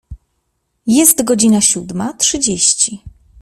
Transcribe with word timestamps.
Jest 0.87 1.23
godzina 1.23 1.61
siódma 1.61 2.13
trzydzieści. 2.13 3.01